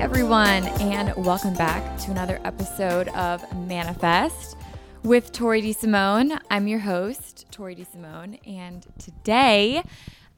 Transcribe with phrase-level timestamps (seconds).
[0.00, 4.56] Everyone, and welcome back to another episode of Manifest
[5.02, 6.40] with Tori DeSimone.
[6.50, 9.82] I'm your host, Tori DeSimone, and today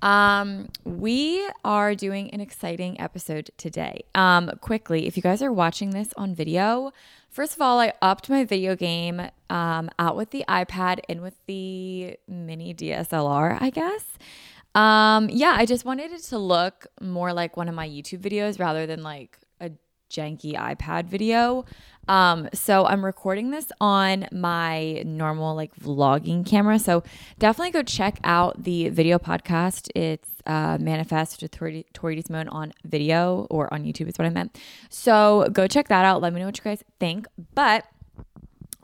[0.02, 4.02] um, we are doing an exciting episode today.
[4.16, 6.90] Um, quickly, if you guys are watching this on video,
[7.30, 11.36] first of all, I upped my video game um, out with the iPad and with
[11.46, 14.18] the mini DSLR, I guess.
[14.74, 18.58] Um, yeah, I just wanted it to look more like one of my YouTube videos
[18.58, 19.38] rather than like
[20.12, 21.64] janky iPad video.
[22.08, 26.78] Um, so I'm recording this on my normal like vlogging camera.
[26.78, 27.02] So
[27.38, 29.88] definitely go check out the video podcast.
[29.94, 34.58] It's uh, Manifest with Tori, Tori on video or on YouTube is what I meant.
[34.90, 36.20] So go check that out.
[36.20, 37.26] Let me know what you guys think.
[37.54, 37.86] But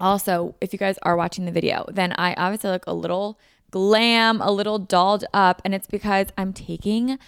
[0.00, 3.38] also, if you guys are watching the video, then I obviously look a little
[3.70, 7.18] glam, a little dolled up, and it's because I'm taking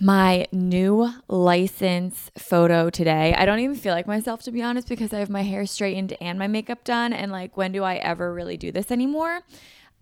[0.00, 3.34] my new license photo today.
[3.36, 6.16] I don't even feel like myself to be honest because I have my hair straightened
[6.20, 9.40] and my makeup done and like when do I ever really do this anymore?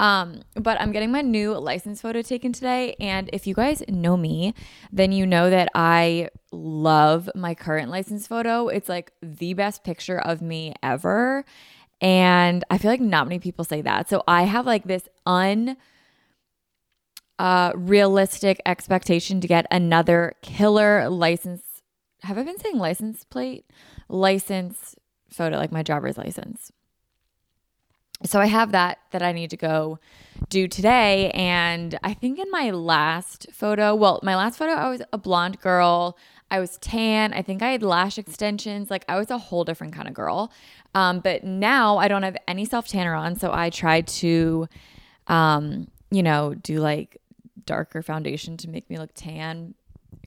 [0.00, 4.16] Um, but I'm getting my new license photo taken today and if you guys know
[4.16, 4.54] me,
[4.90, 8.68] then you know that I love my current license photo.
[8.68, 11.44] It's like the best picture of me ever.
[12.00, 14.08] And I feel like not many people say that.
[14.08, 15.76] So I have like this un
[17.42, 21.82] uh, realistic expectation to get another killer license.
[22.22, 23.64] Have I been saying license plate?
[24.08, 24.94] License
[25.28, 26.70] photo, like my driver's license.
[28.24, 29.98] So I have that that I need to go
[30.50, 31.32] do today.
[31.32, 35.58] And I think in my last photo, well, my last photo, I was a blonde
[35.58, 36.16] girl.
[36.48, 37.32] I was tan.
[37.32, 38.88] I think I had lash extensions.
[38.88, 40.52] Like I was a whole different kind of girl.
[40.94, 43.34] Um, but now I don't have any self tanner on.
[43.34, 44.68] So I tried to,
[45.26, 47.16] um, you know, do like
[47.66, 49.74] darker foundation to make me look tan.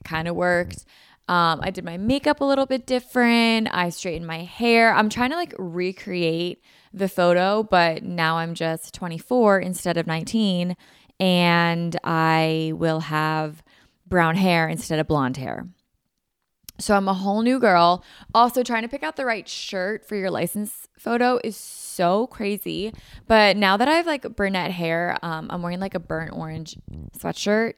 [0.04, 0.84] Kind of worked.
[1.28, 3.68] Um, I did my makeup a little bit different.
[3.72, 4.94] I straightened my hair.
[4.94, 10.76] I'm trying to like recreate the photo, but now I'm just 24 instead of 19,
[11.18, 13.64] and I will have
[14.06, 15.66] brown hair instead of blonde hair.
[16.78, 18.04] So I'm a whole new girl.
[18.34, 22.92] Also, trying to pick out the right shirt for your license photo is so crazy.
[23.26, 26.76] But now that I have like brunette hair, um, I'm wearing like a burnt orange
[27.18, 27.74] sweatshirt.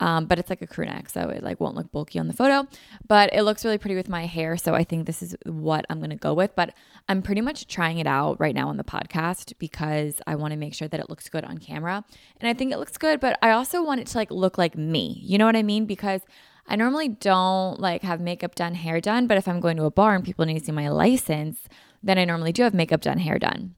[0.00, 2.32] Um, but it's like a crew neck, so it like won't look bulky on the
[2.32, 2.66] photo.
[3.06, 6.00] But it looks really pretty with my hair, so I think this is what I'm
[6.00, 6.56] gonna go with.
[6.56, 6.74] But
[7.08, 10.56] I'm pretty much trying it out right now on the podcast because I want to
[10.56, 12.04] make sure that it looks good on camera,
[12.40, 13.20] and I think it looks good.
[13.20, 15.20] But I also want it to like look like me.
[15.22, 15.86] You know what I mean?
[15.86, 16.22] Because
[16.66, 19.90] I normally don't like have makeup done, hair done, but if I'm going to a
[19.90, 21.68] bar and people need to see my license,
[22.02, 23.74] then I normally do have makeup done, hair done.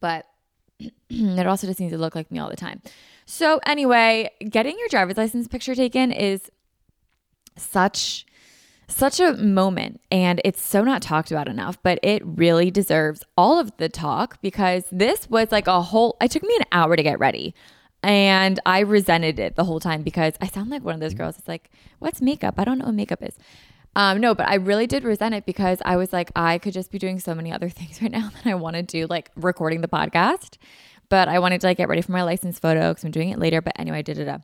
[0.00, 0.26] But
[1.10, 2.82] it also just needs to look like me all the time.
[3.26, 6.50] So, anyway, getting your driver's license picture taken is
[7.56, 8.24] such
[8.90, 13.60] such a moment and it's so not talked about enough, but it really deserves all
[13.60, 17.02] of the talk because this was like a whole it took me an hour to
[17.02, 17.54] get ready.
[18.02, 21.38] And I resented it the whole time because I sound like one of those girls.
[21.38, 22.54] It's like, what's makeup?
[22.56, 23.36] I don't know what makeup is.
[23.96, 26.92] Um, no, but I really did resent it because I was like, I could just
[26.92, 29.80] be doing so many other things right now that I want to do, like recording
[29.80, 30.56] the podcast.
[31.08, 33.38] But I wanted to like get ready for my license photo because I'm doing it
[33.38, 33.60] later.
[33.60, 34.42] But anyway, I did it up.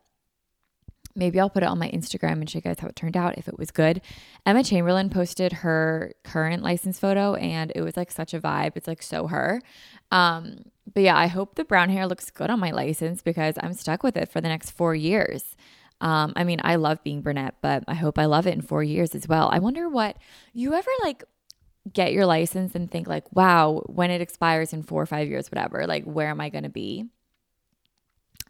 [1.15, 3.39] Maybe I'll put it on my Instagram and show you guys how it turned out
[3.39, 4.01] if it was good.
[4.45, 8.73] Emma Chamberlain posted her current license photo and it was like such a vibe.
[8.75, 9.63] It's like so her.
[10.11, 13.75] Um, but yeah, I hope the brown hair looks good on my license because I'm
[13.75, 15.57] stuck with it for the next four years.
[16.01, 18.83] Um, I mean, I love being brunette, but I hope I love it in four
[18.83, 19.49] years as well.
[19.53, 20.17] I wonder what
[20.53, 21.25] you ever like
[21.93, 25.51] get your license and think like, wow, when it expires in four or five years,
[25.51, 27.07] whatever, like where am I going to be?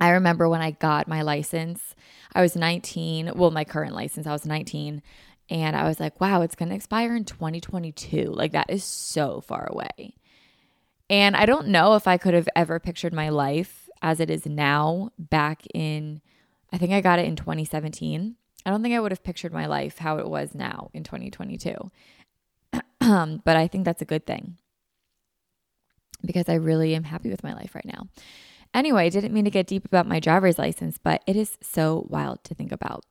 [0.01, 1.95] I remember when I got my license,
[2.35, 3.33] I was 19.
[3.35, 5.03] Well, my current license, I was 19.
[5.51, 8.33] And I was like, wow, it's going to expire in 2022.
[8.33, 10.17] Like, that is so far away.
[11.11, 14.47] And I don't know if I could have ever pictured my life as it is
[14.47, 16.21] now back in,
[16.73, 18.37] I think I got it in 2017.
[18.67, 21.91] I don't think I would have pictured my life how it was now in 2022.
[23.01, 24.59] but I think that's a good thing
[26.25, 28.09] because I really am happy with my life right now.
[28.73, 32.07] Anyway, I didn't mean to get deep about my driver's license, but it is so
[32.09, 33.05] wild to think about.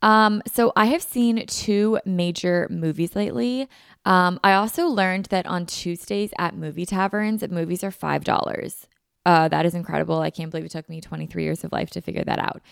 [0.00, 3.68] Um, so I have seen two major movies lately.
[4.04, 8.86] Um, I also learned that on Tuesdays at movie taverns, movies are five dollars.
[9.26, 10.20] Uh, that is incredible.
[10.20, 12.62] I can't believe it took me 23 years of life to figure that out.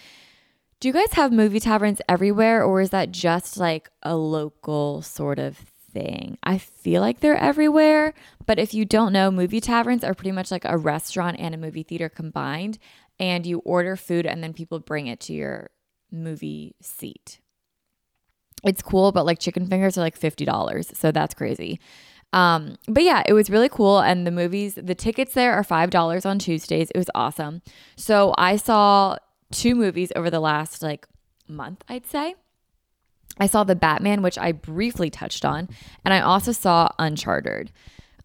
[0.80, 5.38] Do you guys have movie taverns everywhere, or is that just like a local sort
[5.38, 5.58] of
[5.96, 6.36] thing.
[6.42, 8.12] I feel like they're everywhere,
[8.44, 11.58] but if you don't know, movie taverns are pretty much like a restaurant and a
[11.58, 12.78] movie theater combined,
[13.18, 15.70] and you order food and then people bring it to your
[16.16, 17.40] movie seat.
[18.64, 21.78] It's cool, but like chicken fingers are like $50, so that's crazy.
[22.32, 24.00] Um, but yeah, it was really cool.
[24.00, 26.90] And the movies, the tickets there are $5 on Tuesdays.
[26.90, 27.62] It was awesome.
[27.96, 29.16] So I saw
[29.52, 31.06] two movies over the last like
[31.48, 32.34] month, I'd say.
[33.38, 35.68] I saw the Batman, which I briefly touched on,
[36.04, 37.70] and I also saw Uncharted.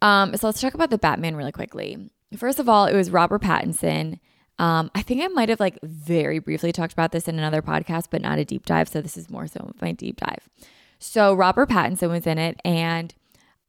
[0.02, 2.10] Um, so let's talk about the Batman really quickly.
[2.38, 4.20] First of all, it was Robert Pattinson.
[4.60, 8.06] Um, I think I might have like very briefly talked about this in another podcast,
[8.12, 8.90] but not a deep dive.
[8.90, 10.48] So this is more so my deep dive.
[11.00, 13.14] So Robert Pattinson was in it, and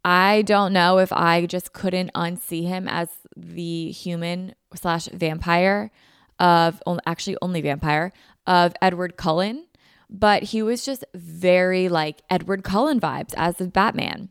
[0.04, 5.90] I don't know if I just couldn't unsee him as the human slash vampire
[6.38, 8.12] of actually only vampire
[8.46, 9.66] of Edward Cullen
[10.12, 14.28] but he was just very like Edward Cullen vibes as the Batman.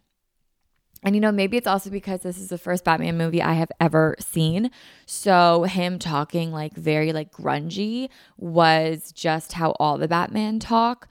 [1.03, 3.71] And you know, maybe it's also because this is the first Batman movie I have
[3.79, 4.69] ever seen.
[5.05, 11.07] So him talking like very like grungy was just how all the Batman talk,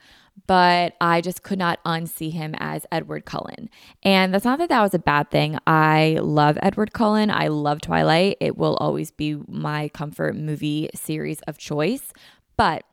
[0.47, 3.69] but I just could not unsee him as Edward Cullen.
[4.01, 5.57] And that's not that that was a bad thing.
[5.67, 7.29] I love Edward Cullen.
[7.29, 8.37] I love Twilight.
[8.39, 12.13] It will always be my comfort movie series of choice.
[12.55, 12.83] But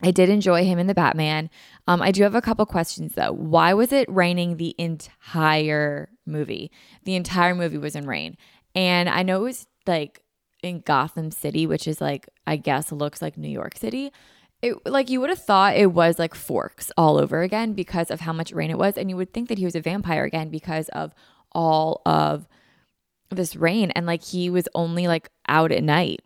[0.00, 1.50] I did enjoy him in the Batman.
[1.86, 3.32] Um, I do have a couple questions though.
[3.32, 6.72] Why was it raining the entire movie?
[7.04, 8.36] The entire movie was in rain.
[8.74, 10.22] And I know it was like
[10.62, 14.12] in Gotham City, which is like, I guess looks like New York City.
[14.60, 18.20] It like you would have thought it was like Forks all over again because of
[18.20, 18.96] how much rain it was.
[18.96, 21.12] And you would think that he was a vampire again because of
[21.52, 22.48] all of
[23.30, 23.90] this rain.
[23.92, 26.22] And like he was only like out at night.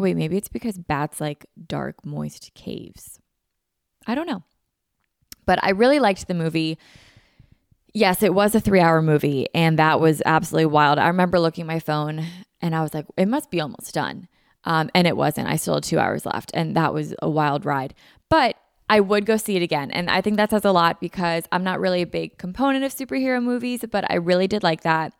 [0.00, 3.20] Wait, maybe it's because bats like dark, moist caves.
[4.06, 4.42] I don't know.
[5.46, 6.78] But I really liked the movie.
[7.92, 10.98] Yes, it was a three hour movie, and that was absolutely wild.
[10.98, 12.24] I remember looking at my phone
[12.60, 14.28] and I was like, it must be almost done.
[14.64, 15.48] Um, and it wasn't.
[15.48, 17.94] I still had two hours left, and that was a wild ride.
[18.28, 18.56] But
[18.88, 19.90] I would go see it again.
[19.90, 22.94] And I think that says a lot because I'm not really a big component of
[22.94, 25.14] superhero movies, but I really did like that.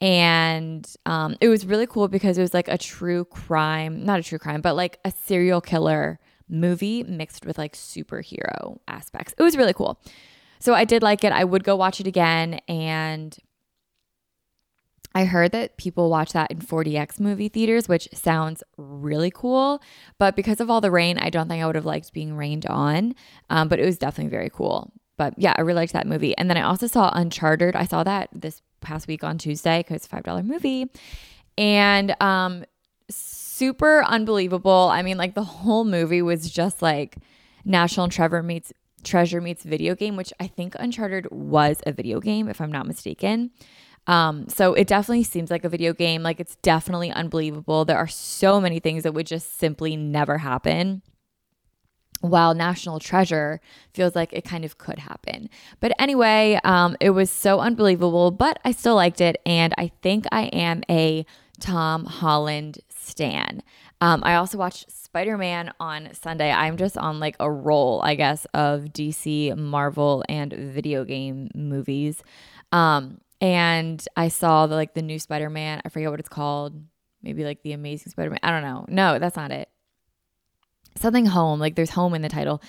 [0.00, 4.22] And um, it was really cool because it was like a true crime, not a
[4.22, 9.34] true crime, but like a serial killer movie mixed with like superhero aspects.
[9.36, 10.00] It was really cool.
[10.60, 11.32] So I did like it.
[11.32, 12.54] I would go watch it again.
[12.68, 13.36] And
[15.14, 19.82] I heard that people watch that in 4DX movie theaters, which sounds really cool.
[20.18, 22.66] But because of all the rain, I don't think I would have liked being rained
[22.66, 23.14] on.
[23.50, 24.92] Um, but it was definitely very cool.
[25.16, 26.36] But yeah, I really liked that movie.
[26.38, 27.74] And then I also saw Uncharted.
[27.74, 30.86] I saw that this past week on Tuesday because it's $5 movie.
[31.56, 32.64] And um
[33.10, 34.90] super unbelievable.
[34.92, 37.16] I mean, like the whole movie was just like
[37.64, 38.72] National Trevor meets
[39.04, 42.86] Treasure meets video game, which I think Uncharted was a video game, if I'm not
[42.86, 43.50] mistaken.
[44.06, 46.22] Um, so it definitely seems like a video game.
[46.22, 47.84] Like it's definitely unbelievable.
[47.84, 51.02] There are so many things that would just simply never happen.
[52.20, 53.60] While National Treasure
[53.92, 55.48] feels like it kind of could happen.
[55.80, 59.40] But anyway, um, it was so unbelievable, but I still liked it.
[59.46, 61.24] And I think I am a
[61.60, 63.62] Tom Holland stan.
[64.00, 66.52] Um, I also watched Spider Man on Sunday.
[66.52, 72.22] I'm just on like a roll, I guess, of DC, Marvel, and video game movies.
[72.70, 75.80] Um, and I saw the like the new Spider Man.
[75.84, 76.80] I forget what it's called.
[77.22, 78.40] Maybe like the Amazing Spider Man.
[78.42, 78.84] I don't know.
[78.88, 79.68] No, that's not it
[81.00, 81.60] something home.
[81.60, 82.62] Like there's home in the title,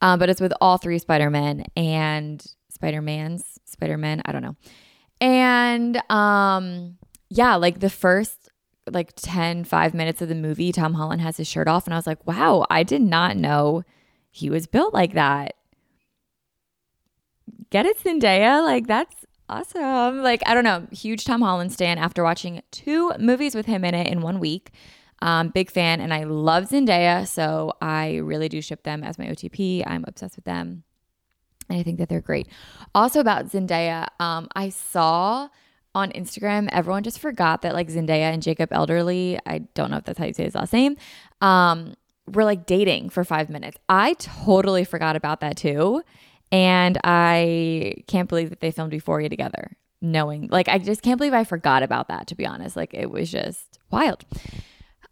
[0.00, 4.22] um, but it's with all three Spider Men and Spider Mans, Spider Men.
[4.24, 4.56] I don't know.
[5.20, 8.50] And um, yeah, like the first
[8.88, 11.96] like 10, 5 minutes of the movie, Tom Holland has his shirt off, and I
[11.98, 13.82] was like, wow, I did not know
[14.30, 15.54] he was built like that.
[17.70, 18.64] Get it, Zendaya?
[18.64, 20.22] Like that's awesome.
[20.22, 23.94] Like I don't know, huge Tom Holland stan after watching two movies with him in
[23.94, 24.72] it in one week.
[25.22, 29.26] Um, big fan, and I love Zendaya, so I really do ship them as my
[29.26, 29.82] OTP.
[29.86, 30.84] I'm obsessed with them,
[31.70, 32.48] and I think that they're great.
[32.94, 35.48] Also about Zendaya, um, I saw
[35.94, 39.38] on Instagram everyone just forgot that like Zendaya and Jacob Elordi.
[39.46, 40.96] I don't know if that's how you say his last name,
[41.40, 41.94] um,
[42.26, 43.78] were like dating for five minutes.
[43.88, 46.02] I totally forgot about that too,
[46.52, 49.76] and I can't believe that they filmed Euphoria together.
[50.02, 52.26] Knowing, like, I just can't believe I forgot about that.
[52.26, 54.26] To be honest, like, it was just wild.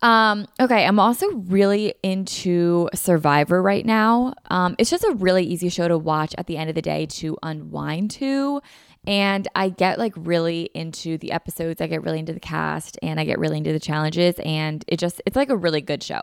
[0.05, 4.35] Um, okay, I'm also really into Survivor right now.
[4.51, 7.07] Um, it's just a really easy show to watch at the end of the day
[7.07, 8.61] to unwind to.
[9.07, 13.19] And I get like really into the episodes, I get really into the cast, and
[13.19, 14.35] I get really into the challenges.
[14.45, 16.21] And it just, it's like a really good show.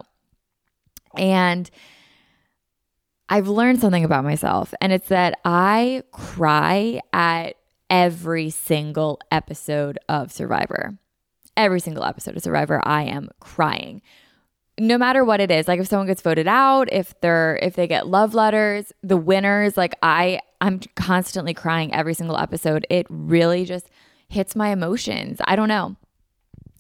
[1.18, 1.68] And
[3.30, 7.56] I've learned something about myself, and it's that I cry at
[7.90, 11.00] every single episode of Survivor
[11.58, 14.02] every single episode of Survivor, I am crying.
[14.80, 17.88] No matter what it is, like if someone gets voted out, if they're if they
[17.88, 22.88] get love letters, the winners, like I I'm constantly crying every single episode.
[22.90, 23.90] It really just
[24.28, 25.40] hits my emotions.
[25.46, 25.98] I don't know.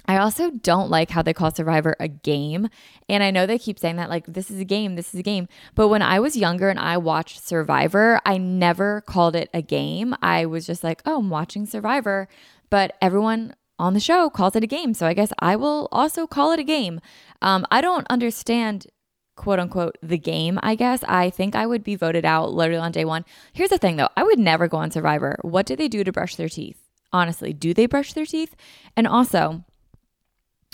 [0.07, 2.69] I also don't like how they call Survivor a game.
[3.07, 5.23] And I know they keep saying that, like, this is a game, this is a
[5.23, 5.47] game.
[5.75, 10.15] But when I was younger and I watched Survivor, I never called it a game.
[10.21, 12.27] I was just like, oh, I'm watching Survivor.
[12.69, 14.93] But everyone on the show calls it a game.
[14.93, 17.01] So I guess I will also call it a game.
[17.41, 18.87] Um, I don't understand
[19.35, 21.03] quote unquote the game, I guess.
[21.07, 23.25] I think I would be voted out literally on day one.
[23.53, 25.39] Here's the thing though I would never go on Survivor.
[25.41, 26.77] What do they do to brush their teeth?
[27.11, 28.55] Honestly, do they brush their teeth?
[28.95, 29.65] And also,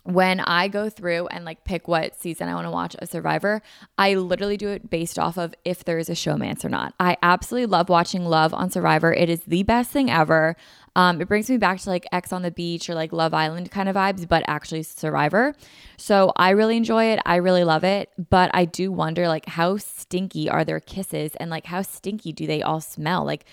[0.07, 3.61] when I go through and like pick what season I want to watch of Survivor,
[3.97, 6.93] I literally do it based off of if there is a showmance or not.
[6.97, 9.13] I absolutely love watching Love on Survivor.
[9.13, 10.55] It is the best thing ever.
[10.95, 13.69] Um, it brings me back to like Ex on the Beach or like Love Island
[13.69, 15.53] kind of vibes, but actually Survivor.
[15.97, 17.19] So I really enjoy it.
[17.25, 18.09] I really love it.
[18.29, 22.47] But I do wonder like how stinky are their kisses and like how stinky do
[22.47, 23.25] they all smell?
[23.25, 23.43] Like,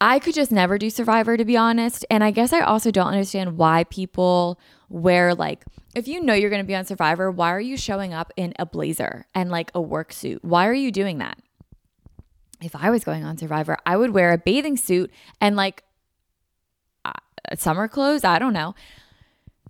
[0.00, 2.06] I could just never do Survivor to be honest.
[2.08, 5.64] And I guess I also don't understand why people wear like,
[5.94, 8.52] if you know you're going to be on Survivor, why are you showing up in
[8.58, 10.44] a blazer and like a work suit?
[10.44, 11.38] Why are you doing that?
[12.62, 15.84] If I was going on Survivor, I would wear a bathing suit and like
[17.04, 17.12] uh,
[17.56, 18.24] summer clothes.
[18.24, 18.74] I don't know.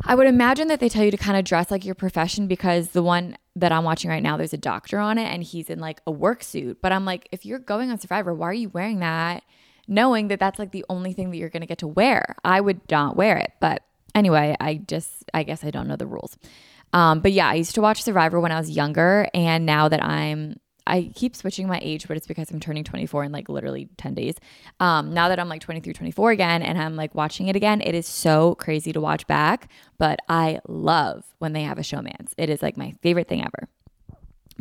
[0.04, 2.88] I would imagine that they tell you to kind of dress like your profession because
[2.88, 5.78] the one that I'm watching right now, there's a doctor on it and he's in
[5.78, 6.78] like a work suit.
[6.82, 9.42] But I'm like, if you're going on Survivor, why are you wearing that?
[9.88, 12.36] Knowing that that's like the only thing that you're going to get to wear.
[12.44, 13.52] I would not wear it.
[13.60, 13.82] But
[14.16, 16.36] anyway, I just, I guess I don't know the rules.
[16.92, 19.28] Um, but yeah, I used to watch Survivor when I was younger.
[19.34, 20.56] And now that I'm
[20.86, 24.14] I keep switching my age, but it's because I'm turning 24 in like literally 10
[24.14, 24.36] days.
[24.78, 27.94] Um, now that I'm like 23, 24 again, and I'm like watching it again, it
[27.94, 29.68] is so crazy to watch back.
[29.98, 32.32] But I love when they have a showmance.
[32.38, 33.68] It is like my favorite thing ever.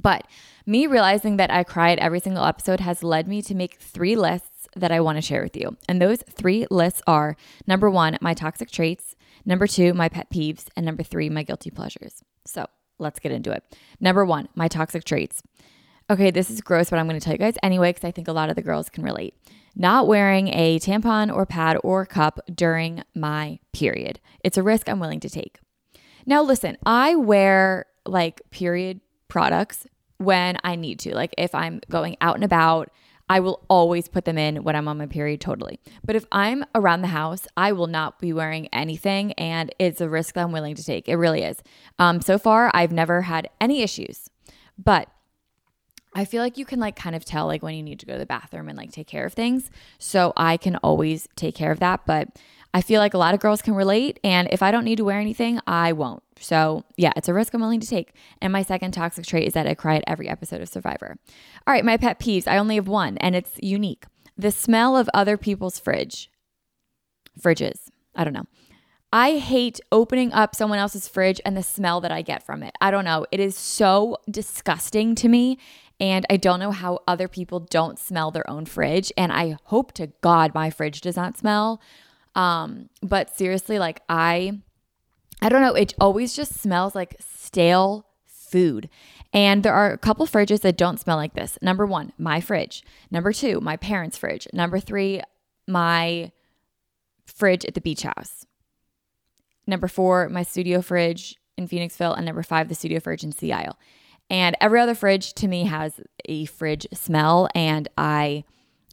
[0.02, 0.28] But
[0.66, 4.68] me realizing that I cried every single episode has led me to make three lists
[4.76, 5.78] that I want to share with you.
[5.88, 10.66] And those three lists are number one, my toxic traits, number two, my pet peeves,
[10.75, 12.24] and number three, my guilty pleasures.
[12.46, 12.68] So
[13.00, 13.64] let's get into it.
[14.00, 15.42] Number one, my toxic traits.
[16.10, 18.28] Okay, this is gross, but I'm going to tell you guys anyway because I think
[18.28, 19.34] a lot of the girls can relate.
[19.75, 24.20] Not wearing a tampon or pad or cup during my period.
[24.44, 25.60] It's a risk I'm willing to take.
[26.25, 29.88] Now, listen, I wear like period products
[30.18, 31.16] when I need to.
[31.16, 32.90] Like if I'm going out and about,
[33.27, 35.79] I will always put them in when I'm on my period, totally.
[36.05, 40.08] But if I'm around the house, I will not be wearing anything, and it's a
[40.08, 41.10] risk that I'm willing to take.
[41.10, 41.58] It really is.
[41.98, 44.29] Um, so far, I've never had any issues.
[44.77, 45.10] But
[46.13, 48.13] I feel like you can like kind of tell like when you need to go
[48.13, 49.70] to the bathroom and like take care of things.
[50.00, 52.29] So I can always take care of that, but
[52.75, 54.20] I feel like a lot of girls can relate.
[54.22, 56.22] And if I don't need to wear anything, I won't.
[56.41, 58.12] So, yeah, it's a risk I'm willing to take.
[58.41, 61.15] And my second toxic trait is that I cry at every episode of Survivor.
[61.65, 62.50] All right, my pet peeves.
[62.50, 64.05] I only have one, and it's unique
[64.38, 66.29] the smell of other people's fridge.
[67.39, 67.89] Fridges.
[68.13, 68.48] I don't know.
[69.13, 72.75] I hate opening up someone else's fridge and the smell that I get from it.
[72.82, 73.25] I don't know.
[73.32, 75.58] It is so disgusting to me.
[76.01, 79.13] And I don't know how other people don't smell their own fridge.
[79.15, 81.79] And I hope to God my fridge does not smell.
[82.36, 84.60] Um, but seriously, like I
[85.42, 88.89] I don't know, it always just smells like stale food.
[89.34, 91.58] And there are a couple fridges that don't smell like this.
[91.62, 92.84] Number one, my fridge.
[93.12, 94.48] Number two, my parents' fridge.
[94.54, 95.22] Number three,
[95.68, 96.32] my
[97.25, 98.46] fridge at the beach house.
[99.68, 102.15] Number four, my studio fridge in Phoenixville.
[102.15, 103.77] And number five, the studio fridge in Sea Isle.
[104.30, 108.44] And every other fridge to me has a fridge smell, and I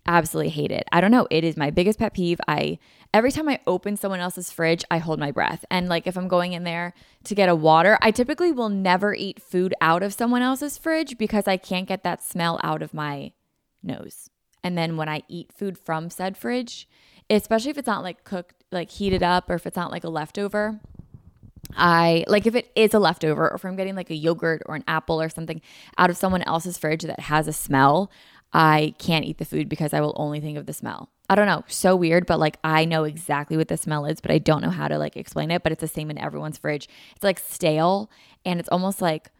[0.07, 0.87] absolutely hate it.
[0.93, 1.27] I don't know.
[1.31, 2.41] It is my biggest pet peeve.
[2.49, 2.79] I
[3.15, 5.65] every time I open someone else's fridge, I hold my breath.
[5.71, 9.15] And like if I'm going in there to get a water, I typically will never
[9.15, 12.95] eat food out of someone else's fridge because I can't get that smell out of
[12.95, 13.33] my
[13.83, 14.31] nose.
[14.65, 16.89] And then when I eat food from said fridge,
[17.29, 20.09] especially if it's not like cooked, like heated up, or if it's not like a
[20.09, 20.81] leftover,
[21.77, 24.75] I like if it is a leftover or if I'm getting like a yogurt or
[24.75, 25.61] an apple or something
[25.97, 28.11] out of someone else's fridge that has a smell,
[28.53, 31.11] I can't eat the food because I will only think of the smell.
[31.33, 34.31] I don't know, so weird, but like I know exactly what the smell is, but
[34.31, 35.63] I don't know how to like explain it.
[35.63, 36.91] But it's the same in everyone's fridge.
[37.15, 38.11] It's like stale
[38.45, 39.31] and it's almost like,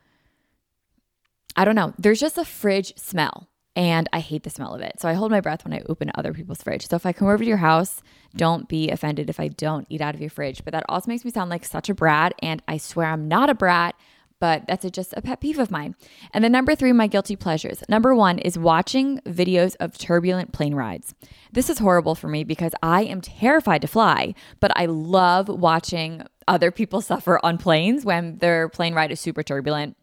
[1.55, 5.01] I don't know, there's just a fridge smell and I hate the smell of it.
[5.01, 6.89] So I hold my breath when I open other people's fridge.
[6.89, 8.01] So if I come over to your house,
[8.35, 10.65] don't be offended if I don't eat out of your fridge.
[10.65, 12.33] But that also makes me sound like such a brat.
[12.43, 13.97] And I swear I'm not a brat
[14.43, 15.95] but that's a, just a pet peeve of mine.
[16.35, 17.85] And then number three, my guilty pleasures.
[17.89, 21.15] Number one is watching videos of turbulent plane rides.
[21.53, 26.27] This is horrible for me because I am terrified to fly, but I love watching
[26.49, 29.97] other people suffer on planes when their plane ride is super turbulent.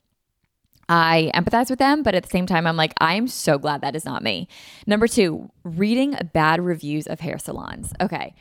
[0.88, 3.81] I empathize with them, but at the same time, I'm like, I am so glad
[3.81, 4.48] that is not me.
[4.88, 7.91] Number two, reading bad reviews of hair salons.
[8.00, 8.35] Okay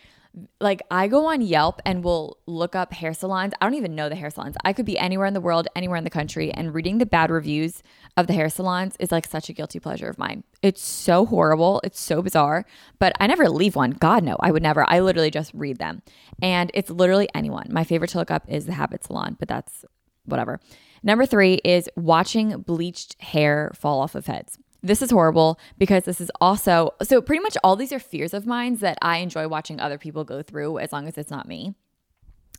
[0.61, 3.55] like I go on Yelp and will look up hair salons.
[3.61, 4.57] I don't even know the hair salons.
[4.65, 7.31] I could be anywhere in the world, anywhere in the country, and reading the bad
[7.31, 7.83] reviews
[8.17, 10.45] of the hair salons is like such a guilty pleasure of mine.
[10.63, 11.81] It's so horrible.
[11.85, 12.65] It's so bizarre,
[12.99, 13.91] but I never leave one.
[13.91, 14.89] God, no, I would never.
[14.89, 16.03] I literally just read them.
[16.43, 17.67] And it's literally anyone.
[17.71, 19.85] My favorite to look up is the Habit Salon, but that's
[20.25, 20.61] whatever.
[21.03, 24.59] Number three is watching bleached hair fall off of heads.
[24.83, 28.47] This is horrible because this is also so pretty much all these are fears of
[28.47, 31.75] mine that I enjoy watching other people go through as long as it's not me.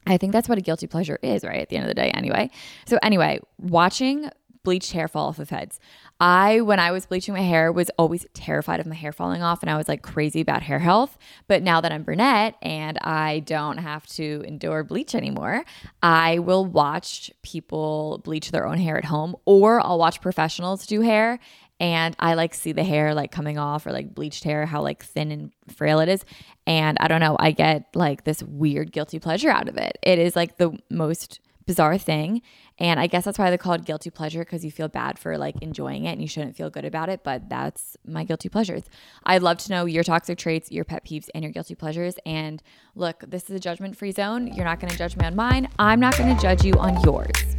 [0.06, 1.62] I think that's what a guilty pleasure is, right?
[1.62, 2.50] At the end of the day, anyway.
[2.86, 4.30] So, anyway, watching
[4.64, 5.80] bleached hair fall off of heads.
[6.20, 9.64] I, when I was bleaching my hair, was always terrified of my hair falling off
[9.64, 11.18] and I was like crazy about hair health.
[11.48, 15.64] But now that I'm brunette and I don't have to endure bleach anymore,
[16.04, 21.02] I will watch people bleach their own hair at home or I'll watch professionals do
[21.02, 21.40] hair
[21.80, 25.04] and I like see the hair like coming off or like bleached hair, how like
[25.04, 26.26] thin and frail it is.
[26.68, 29.98] And I don't know, I get like this weird guilty pleasure out of it.
[30.04, 31.40] It is like the most
[31.70, 32.42] bizarre thing.
[32.80, 35.38] And I guess that's why they call it guilty pleasure because you feel bad for
[35.38, 37.24] like enjoying it and you shouldn't feel good about it.
[37.24, 38.84] But that's my guilty pleasures.
[39.24, 42.16] I'd love to know your toxic traits, your pet peeves, and your guilty pleasures.
[42.26, 42.64] And
[42.96, 44.48] look, this is a judgment free zone.
[44.48, 45.70] You're not going to judge me on mine.
[45.78, 47.59] I'm not going to judge you on yours.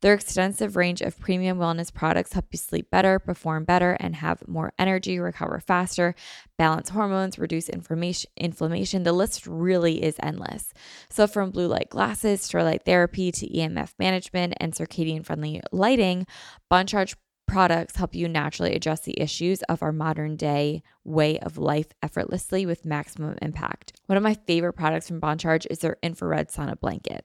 [0.00, 4.46] Their extensive range of premium wellness products help you sleep better, perform better, and have
[4.46, 6.14] more energy, recover faster,
[6.56, 9.02] balance hormones, reduce inflammation.
[9.02, 10.72] The list really is endless.
[11.10, 16.26] So, from blue light glasses, starlight therapy to EMF management and circadian friendly lighting,
[16.70, 17.16] Bon Charge
[17.48, 22.66] products help you naturally address the issues of our modern day way of life effortlessly
[22.66, 23.94] with maximum impact.
[24.06, 27.24] One of my favorite products from Bon Charge is their infrared sauna blanket.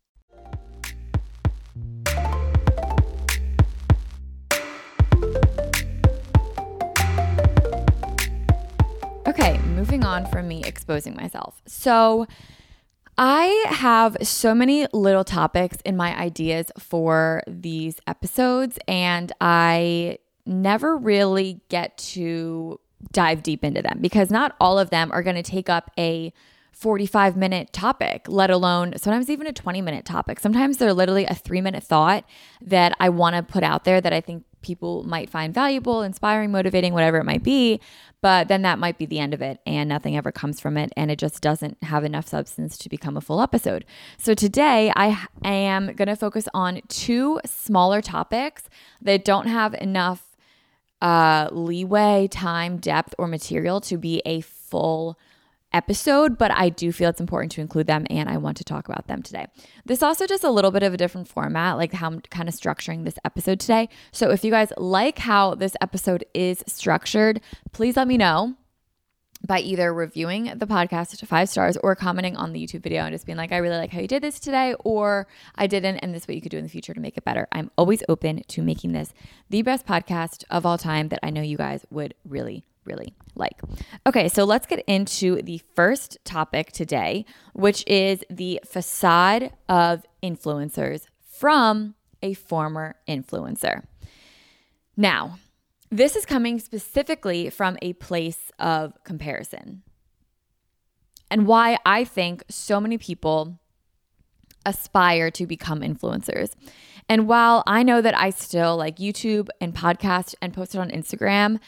[9.31, 11.61] Okay, moving on from me exposing myself.
[11.65, 12.27] So,
[13.17, 20.97] I have so many little topics in my ideas for these episodes, and I never
[20.97, 22.81] really get to
[23.13, 26.33] dive deep into them because not all of them are going to take up a
[26.73, 30.41] 45 minute topic, let alone sometimes even a 20 minute topic.
[30.41, 32.25] Sometimes they're literally a three minute thought
[32.61, 36.51] that I want to put out there that I think people might find valuable, inspiring,
[36.51, 37.79] motivating, whatever it might be.
[38.21, 40.93] But then that might be the end of it and nothing ever comes from it.
[40.95, 43.83] And it just doesn't have enough substance to become a full episode.
[44.17, 48.69] So today I am going to focus on two smaller topics
[49.01, 50.37] that don't have enough
[51.01, 55.17] uh, leeway, time, depth, or material to be a full
[55.73, 58.87] episode, but I do feel it's important to include them and I want to talk
[58.89, 59.47] about them today.
[59.85, 62.55] This also does a little bit of a different format, like how I'm kind of
[62.55, 63.89] structuring this episode today.
[64.11, 68.55] So if you guys like how this episode is structured, please let me know
[69.47, 73.13] by either reviewing the podcast to five stars or commenting on the YouTube video and
[73.13, 76.13] just being like, I really like how you did this today, or I didn't, and
[76.13, 77.47] this is what you could do in the future to make it better.
[77.51, 79.13] I'm always open to making this
[79.49, 83.59] the best podcast of all time that I know you guys would really really like.
[84.05, 91.05] Okay, so let's get into the first topic today, which is the facade of influencers
[91.23, 93.83] from a former influencer.
[94.97, 95.37] Now,
[95.89, 99.83] this is coming specifically from a place of comparison.
[101.29, 103.59] And why I think so many people
[104.65, 106.51] aspire to become influencers.
[107.09, 110.91] And while I know that I still like YouTube and podcast and post it on
[110.91, 111.59] Instagram,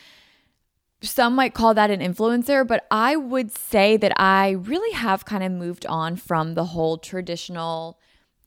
[1.04, 5.44] some might call that an influencer, but I would say that I really have kind
[5.44, 8.00] of moved on from the whole traditional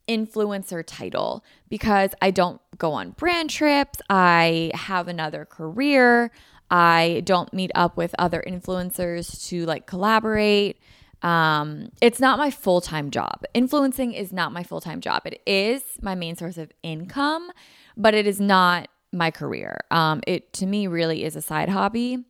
[0.07, 3.99] influencer title because I don't go on brand trips.
[4.09, 6.31] I have another career.
[6.69, 10.79] I don't meet up with other influencers to like collaborate.
[11.21, 13.43] Um, it's not my full time job.
[13.53, 15.23] Influencing is not my full time job.
[15.25, 17.51] It is my main source of income,
[17.95, 19.79] but it is not my career.
[19.91, 22.25] Um, it to me really is a side hobby.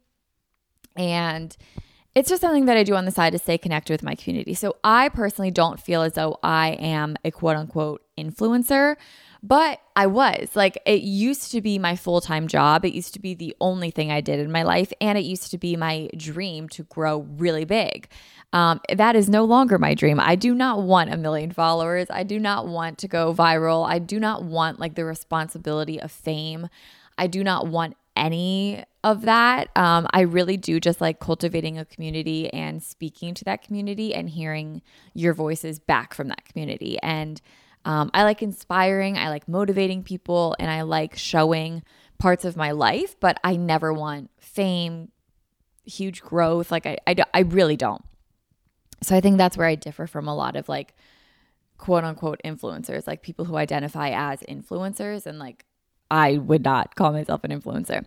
[0.97, 1.55] And
[2.17, 4.55] it's just something that I do on the side to stay connected with my community.
[4.55, 8.95] So I personally don't feel as though I am a quote unquote influencer,
[9.43, 10.55] but I was.
[10.55, 12.86] Like it used to be my full time job.
[12.86, 14.91] It used to be the only thing I did in my life.
[14.99, 18.10] And it used to be my dream to grow really big.
[18.51, 20.19] Um, that is no longer my dream.
[20.19, 22.07] I do not want a million followers.
[22.10, 23.88] I do not want to go viral.
[23.88, 26.69] I do not want like the responsibility of fame.
[27.17, 29.69] I do not want any of that.
[29.75, 34.30] Um, I really do just like cultivating a community and speaking to that community and
[34.30, 34.82] hearing
[35.13, 36.99] your voices back from that community.
[37.01, 37.41] And
[37.86, 41.84] um, I like inspiring, I like motivating people, and I like showing
[42.17, 45.12] parts of my life, but I never want fame,
[45.86, 46.69] huge growth.
[46.69, 48.03] Like, I, I, I really don't.
[49.03, 50.95] So I think that's where I differ from a lot of like
[51.77, 55.65] quote unquote influencers, like people who identify as influencers and like
[56.09, 58.05] I would not call myself an influencer.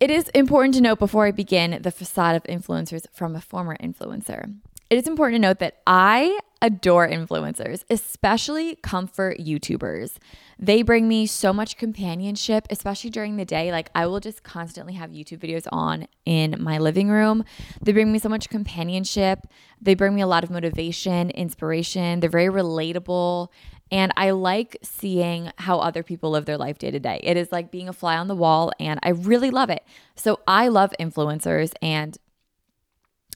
[0.00, 3.76] It is important to note before I begin the facade of influencers from a former
[3.76, 4.54] influencer.
[4.90, 10.16] It is important to note that I adore influencers, especially comfort YouTubers.
[10.58, 13.70] They bring me so much companionship, especially during the day.
[13.70, 17.44] Like, I will just constantly have YouTube videos on in my living room.
[17.82, 19.40] They bring me so much companionship.
[19.80, 22.20] They bring me a lot of motivation, inspiration.
[22.20, 23.48] They're very relatable.
[23.90, 27.20] And I like seeing how other people live their life day to day.
[27.22, 29.84] It is like being a fly on the wall, and I really love it.
[30.16, 32.16] So I love influencers, and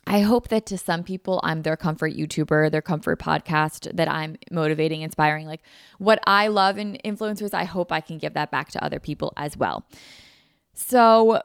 [0.08, 4.36] I hope that to some people, I'm their comfort YouTuber, their comfort podcast, that I'm
[4.50, 5.46] motivating, inspiring.
[5.46, 5.60] Like
[5.98, 9.34] what I love in influencers, I hope I can give that back to other people
[9.36, 9.84] as well.
[10.72, 11.42] So,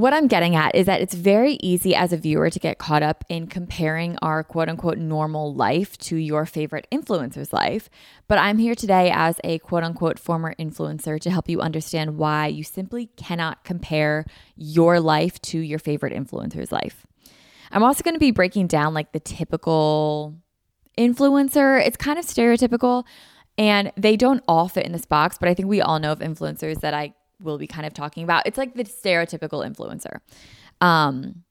[0.00, 3.02] what I'm getting at is that it's very easy as a viewer to get caught
[3.02, 7.88] up in comparing our quote unquote normal life to your favorite influencer's life.
[8.28, 12.46] But I'm here today as a quote unquote former influencer to help you understand why
[12.46, 14.24] you simply cannot compare
[14.56, 17.06] your life to your favorite influencer's life.
[17.70, 20.36] I'm also going to be breaking down like the typical
[20.98, 21.84] influencer.
[21.84, 23.04] It's kind of stereotypical
[23.58, 26.20] and they don't all fit in this box, but I think we all know of
[26.20, 28.46] influencers that I will be kind of talking about.
[28.46, 30.20] It's like the stereotypical influencer.
[30.80, 31.44] Um,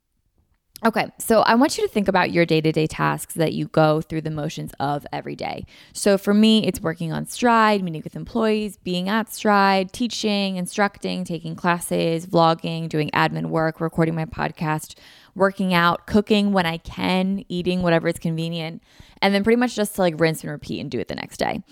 [0.84, 3.70] Okay, so I want you to think about your day to day tasks that you
[3.70, 5.66] go through the motions of every day.
[5.94, 11.24] So for me, it's working on Stride, meeting with employees, being at Stride, teaching, instructing,
[11.24, 14.96] taking classes, vlogging, doing admin work, recording my podcast,
[15.34, 18.84] working out, cooking when I can, eating whatever is convenient,
[19.22, 21.38] and then pretty much just to like rinse and repeat and do it the next
[21.38, 21.64] day.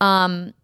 [0.00, 0.54] Um,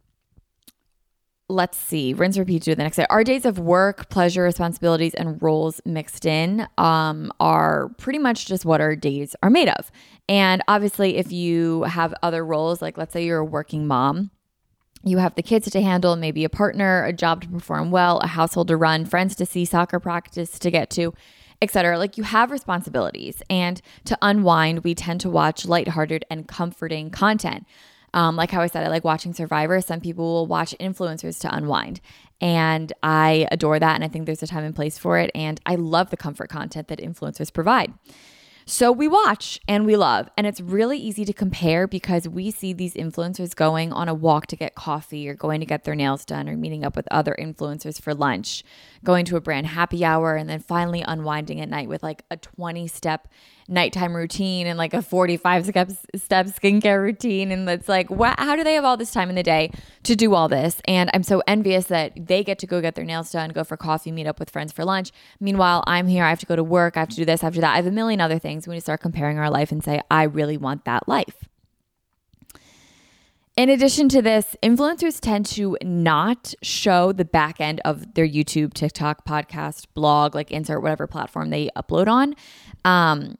[1.48, 3.06] let's see, rinse, repeat, do the next day.
[3.08, 8.66] Our days of work, pleasure, responsibilities, and roles mixed in um, are pretty much just
[8.66, 9.90] what our days are made of.
[10.28, 14.30] And obviously, if you have other roles, like let's say you're a working mom,
[15.04, 18.26] you have the kids to handle, maybe a partner, a job to perform well, a
[18.26, 21.14] household to run, friends to see, soccer practice to get to,
[21.62, 21.96] etc.
[21.98, 23.42] Like you have responsibilities.
[23.48, 27.64] And to unwind, we tend to watch lighthearted and comforting content.
[28.14, 29.80] Um, like how I said, I like watching Survivor.
[29.80, 32.00] Some people will watch influencers to unwind.
[32.40, 33.94] And I adore that.
[33.94, 35.30] And I think there's a time and place for it.
[35.34, 37.92] And I love the comfort content that influencers provide.
[38.70, 40.28] So we watch and we love.
[40.36, 44.46] And it's really easy to compare because we see these influencers going on a walk
[44.48, 47.34] to get coffee or going to get their nails done or meeting up with other
[47.40, 48.62] influencers for lunch,
[49.04, 52.36] going to a brand happy hour, and then finally unwinding at night with like a
[52.36, 53.28] 20 step
[53.68, 57.52] nighttime routine and like a 45 step, step skincare routine.
[57.52, 59.70] And it's like, wh- how do they have all this time in the day
[60.04, 60.80] to do all this?
[60.86, 63.76] And I'm so envious that they get to go get their nails done, go for
[63.76, 65.12] coffee, meet up with friends for lunch.
[65.38, 66.24] Meanwhile, I'm here.
[66.24, 66.96] I have to go to work.
[66.96, 67.74] I have to do this, I have to do that.
[67.74, 68.66] I have a million other things.
[68.66, 71.47] We need to start comparing our life and say, I really want that life.
[73.58, 78.72] In addition to this, influencers tend to not show the back end of their YouTube,
[78.72, 82.36] TikTok, podcast, blog, like insert whatever platform they upload on.
[82.84, 83.36] Um,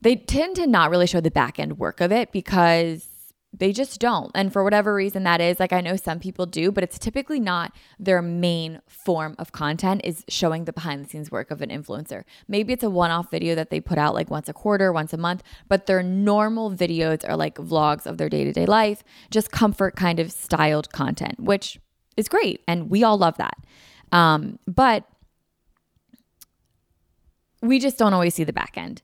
[0.00, 3.08] they tend to not really show the back end work of it because
[3.56, 4.32] they just don't.
[4.34, 7.38] And for whatever reason that is, like I know some people do, but it's typically
[7.38, 11.70] not their main form of content is showing the behind the scenes work of an
[11.70, 12.24] influencer.
[12.48, 15.16] Maybe it's a one-off video that they put out like once a quarter, once a
[15.16, 20.18] month, but their normal videos are like vlogs of their day-to-day life, just comfort kind
[20.18, 21.78] of styled content, which
[22.16, 23.56] is great and we all love that.
[24.10, 25.04] Um, but
[27.62, 29.00] we just don't always see the back end.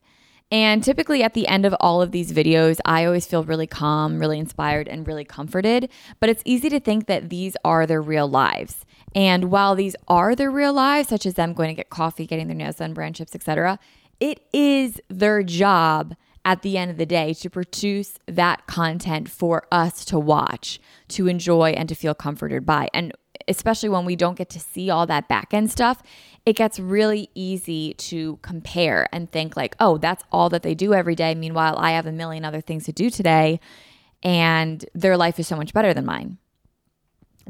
[0.51, 4.19] And typically at the end of all of these videos, I always feel really calm,
[4.19, 5.89] really inspired, and really comforted.
[6.19, 8.85] But it's easy to think that these are their real lives.
[9.15, 12.49] And while these are their real lives, such as them going to get coffee, getting
[12.49, 13.79] their nails done, brand chips, etc.,
[14.19, 19.67] it is their job at the end of the day to produce that content for
[19.71, 22.89] us to watch, to enjoy, and to feel comforted by.
[22.95, 23.13] And
[23.49, 26.03] especially when we don't get to see all that back end stuff,
[26.47, 30.95] it gets really easy to compare and think, like, oh, that's all that they do
[30.95, 31.35] every day.
[31.35, 33.61] Meanwhile, I have a million other things to do today,
[34.23, 36.39] and their life is so much better than mine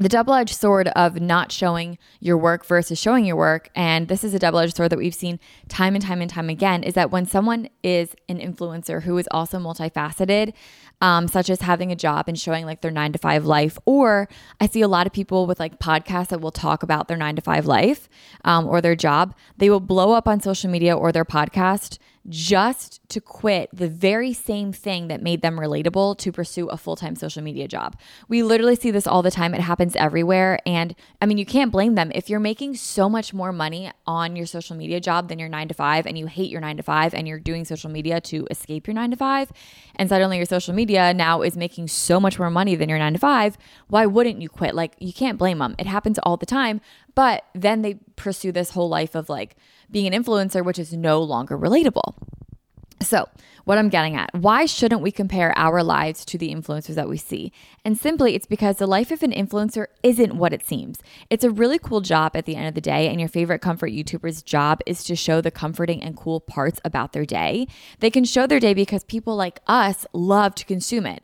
[0.01, 4.23] the double edged sword of not showing your work versus showing your work, and this
[4.23, 6.95] is a double edged sword that we've seen time and time and time again, is
[6.95, 10.53] that when someone is an influencer who is also multifaceted,
[11.01, 14.27] um, such as having a job and showing like their nine to five life, or
[14.59, 17.35] I see a lot of people with like podcasts that will talk about their nine
[17.35, 18.09] to five life
[18.43, 23.07] um, or their job, they will blow up on social media or their podcast just
[23.09, 27.15] to quit the very same thing that made them relatable to pursue a full time
[27.15, 27.97] social media job.
[28.27, 29.53] We literally see this all the time.
[29.53, 30.59] It happens everywhere.
[30.65, 32.11] And I mean, you can't blame them.
[32.13, 35.67] If you're making so much more money on your social media job than your nine
[35.69, 38.47] to five, and you hate your nine to five, and you're doing social media to
[38.51, 39.51] escape your nine to five,
[39.95, 43.13] and suddenly your social media now is making so much more money than your nine
[43.13, 43.57] to five,
[43.87, 44.75] why wouldn't you quit?
[44.75, 45.75] Like, you can't blame them.
[45.79, 46.81] It happens all the time.
[47.15, 49.55] But then they pursue this whole life of like
[49.91, 52.15] being an influencer, which is no longer relatable.
[53.01, 53.27] So,
[53.65, 57.17] what I'm getting at, why shouldn't we compare our lives to the influencers that we
[57.17, 57.51] see?
[57.85, 60.99] And simply, it's because the life of an influencer isn't what it seems.
[61.29, 63.91] It's a really cool job at the end of the day, and your favorite comfort
[63.91, 67.67] YouTuber's job is to show the comforting and cool parts about their day.
[67.99, 71.23] They can show their day because people like us love to consume it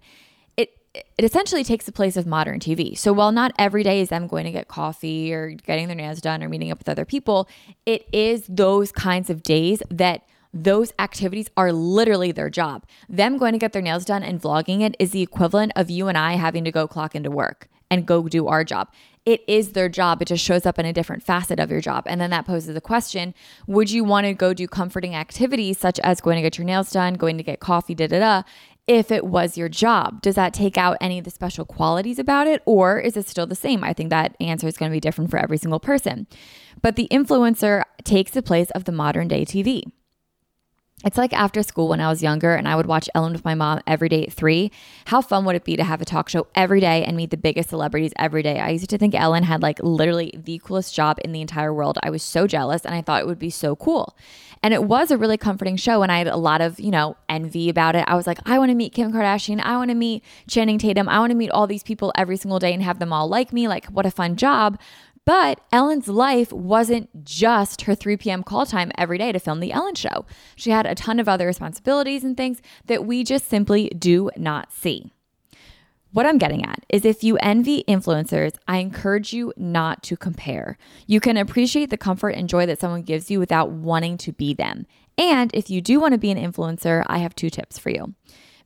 [1.18, 2.98] it essentially takes the place of modern TV.
[2.98, 6.22] So while not every day is them going to get coffee or getting their nails
[6.22, 7.48] done or meeting up with other people,
[7.86, 12.86] it is those kinds of days that those activities are literally their job.
[13.10, 16.08] Them going to get their nails done and vlogging it is the equivalent of you
[16.08, 18.90] and I having to go clock into work and go do our job.
[19.26, 20.22] It is their job.
[20.22, 22.06] It just shows up in a different facet of your job.
[22.08, 23.34] And then that poses the question
[23.68, 26.92] Would you want to go do comforting activities such as going to get your nails
[26.92, 28.44] done, going to get coffee, da da da,
[28.88, 30.22] if it was your job?
[30.22, 33.46] Does that take out any of the special qualities about it, or is it still
[33.46, 33.84] the same?
[33.84, 36.28] I think that answer is going to be different for every single person.
[36.82, 39.84] But the influencer takes the place of the modern day TV.
[41.08, 43.56] It's like after school when I was younger and I would watch Ellen with my
[43.56, 44.72] mom every day at three.
[45.06, 47.38] How fun would it be to have a talk show every day and meet the
[47.38, 48.60] biggest celebrities every day?
[48.60, 51.98] I used to think Ellen had like literally the coolest job in the entire world.
[52.04, 54.18] I was so jealous and I thought it would be so cool.
[54.62, 57.16] And it was a really comforting show and I had a lot of, you know,
[57.30, 58.04] envy about it.
[58.06, 59.62] I was like, I want to meet Kim Kardashian.
[59.62, 61.08] I want to meet Channing Tatum.
[61.08, 63.54] I want to meet all these people every single day and have them all like
[63.54, 63.70] me.
[63.70, 64.78] Like, what a fun job.
[65.28, 68.44] But Ellen's life wasn't just her 3 p.m.
[68.44, 70.26] call time every day to film The Ellen Show.
[70.56, 74.72] She had a ton of other responsibilities and things that we just simply do not
[74.72, 75.12] see.
[76.14, 80.78] What I'm getting at is if you envy influencers, I encourage you not to compare.
[81.08, 84.54] You can appreciate the comfort and joy that someone gives you without wanting to be
[84.54, 84.88] them.
[85.18, 88.14] And if you do want to be an influencer, I have two tips for you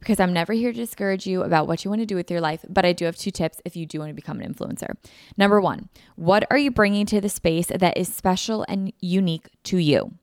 [0.02, 2.42] because I'm never here to discourage you about what you want to do with your
[2.42, 4.96] life, but I do have two tips if you do want to become an influencer.
[5.38, 9.78] Number one, what are you bringing to the space that is special and unique to
[9.78, 10.16] you?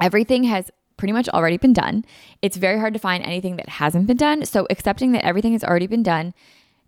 [0.00, 2.04] Everything has pretty much already been done.
[2.42, 4.44] It's very hard to find anything that hasn't been done.
[4.44, 6.34] So, accepting that everything has already been done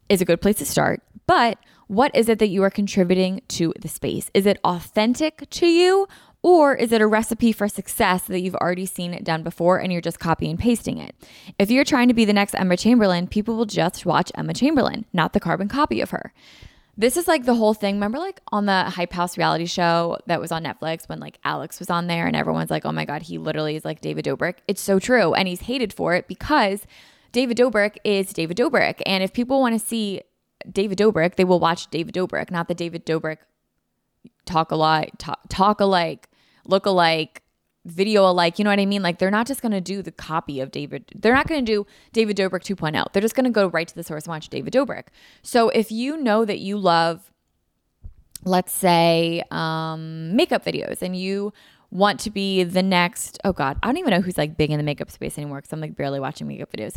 [0.08, 1.02] is a good place to start.
[1.26, 4.30] But what is it that you are contributing to the space?
[4.34, 6.08] Is it authentic to you
[6.42, 9.92] or is it a recipe for success that you've already seen it done before and
[9.92, 11.14] you're just copy and pasting it?
[11.59, 15.05] If you're trying to be the next Emma Chamberlain, people will just watch Emma Chamberlain,
[15.12, 16.33] not the carbon copy of her.
[16.96, 17.94] This is like the whole thing.
[17.94, 21.78] Remember, like on the Hype House reality show that was on Netflix when like Alex
[21.78, 24.57] was on there and everyone's like, oh my God, he literally is like David Dobrik.
[24.68, 25.33] It's so true.
[25.35, 26.87] And he's hated for it because
[27.31, 29.00] David Dobrik is David Dobrik.
[29.07, 30.20] And if people want to see
[30.70, 33.38] David Dobrik, they will watch David Dobrik, not the David Dobrik
[34.44, 36.29] talk alike, talk, talk alike
[36.67, 37.42] look alike,
[37.85, 38.58] video alike.
[38.58, 39.02] You know what I mean?
[39.02, 41.04] Like they're not just going to do the copy of David.
[41.15, 43.13] They're not going to do David Dobrik 2.0.
[43.13, 45.04] They're just going to go right to the source and watch David Dobrik.
[45.42, 47.33] So if you know that you love,
[48.44, 51.52] let's say, um, makeup videos and you
[51.90, 54.79] want to be the next, oh God, I don't even know who's like big in
[54.79, 56.96] the makeup space anymore because I'm like barely watching makeup videos.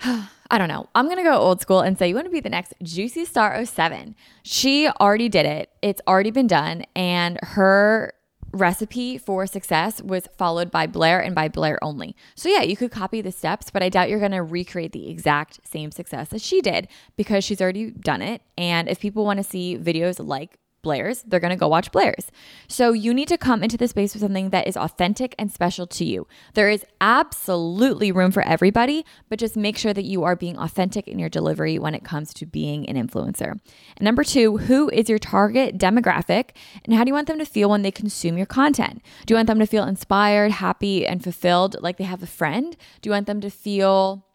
[0.50, 0.88] I don't know.
[0.94, 3.24] I'm going to go old school and say you want to be the next Juicy
[3.24, 4.14] Star 07.
[4.42, 5.70] She already did it.
[5.82, 8.14] It's already been done and her
[8.58, 12.14] recipe for success was followed by Blair and by Blair only.
[12.34, 15.08] So yeah, you could copy the steps, but I doubt you're going to recreate the
[15.08, 18.42] exact same success as she did because she's already done it.
[18.56, 22.30] And if people want to see videos like Blair's, they're going to go watch Blair's.
[22.68, 25.86] So you need to come into the space with something that is authentic and special
[25.88, 26.26] to you.
[26.54, 31.08] There is absolutely room for everybody, but just make sure that you are being authentic
[31.08, 33.52] in your delivery when it comes to being an influencer.
[33.96, 36.50] And number two, who is your target demographic
[36.84, 39.02] and how do you want them to feel when they consume your content?
[39.26, 42.76] Do you want them to feel inspired, happy, and fulfilled like they have a friend?
[43.00, 44.27] Do you want them to feel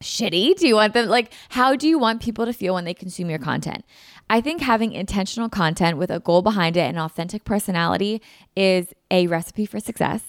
[0.00, 0.56] shitty?
[0.56, 3.30] Do you want them like how do you want people to feel when they consume
[3.30, 3.84] your content?
[4.28, 8.20] I think having intentional content with a goal behind it and authentic personality
[8.56, 10.22] is a recipe for success.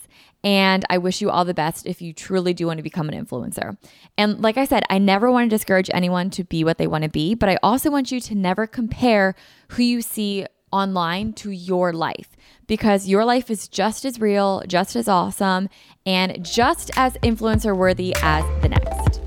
[0.44, 3.26] And I wish you all the best if you truly do want to become an
[3.26, 3.76] influencer.
[4.18, 7.04] And like I said, I never want to discourage anyone to be what they want
[7.04, 9.34] to be, but I also want you to never compare
[9.70, 12.36] who you see online to your life
[12.68, 15.70] because your life is just as real, just as awesome,
[16.06, 19.27] and just as influencer worthy as the next.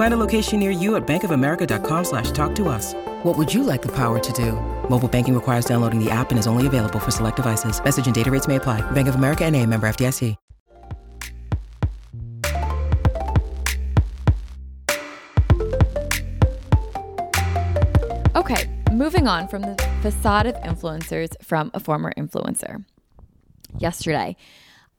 [0.00, 2.94] Find a location near you at bankofamerica.com slash talk to us.
[3.22, 4.52] What would you like the power to do?
[4.88, 7.84] Mobile banking requires downloading the app and is only available for select devices.
[7.84, 8.80] Message and data rates may apply.
[8.92, 10.36] Bank of America and a member FDIC.
[18.36, 22.86] Okay, moving on from the facade of influencers from a former influencer.
[23.76, 24.38] Yesterday,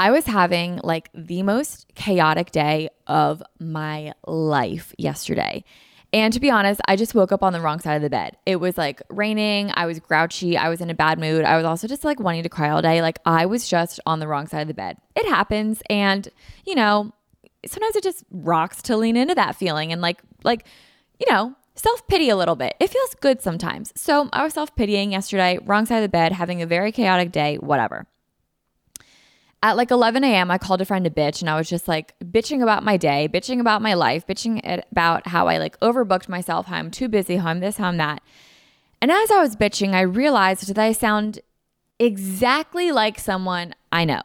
[0.01, 5.63] I was having like the most chaotic day of my life yesterday.
[6.11, 8.35] And to be honest, I just woke up on the wrong side of the bed.
[8.47, 9.71] It was like raining.
[9.75, 10.57] I was grouchy.
[10.57, 11.45] I was in a bad mood.
[11.45, 13.03] I was also just like wanting to cry all day.
[13.03, 14.97] Like I was just on the wrong side of the bed.
[15.15, 15.83] It happens.
[15.87, 16.27] And,
[16.65, 17.13] you know,
[17.67, 20.65] sometimes it just rocks to lean into that feeling and like, like,
[21.19, 22.73] you know, self pity a little bit.
[22.79, 23.93] It feels good sometimes.
[23.95, 27.31] So I was self pitying yesterday, wrong side of the bed, having a very chaotic
[27.31, 28.07] day, whatever.
[29.63, 32.15] At like 11 a.m., I called a friend a bitch and I was just like
[32.19, 36.65] bitching about my day, bitching about my life, bitching about how I like overbooked myself,
[36.65, 38.23] how I'm too busy, how I'm this, how I'm that.
[39.01, 41.39] And as I was bitching, I realized that I sound
[41.99, 44.21] exactly like someone I know.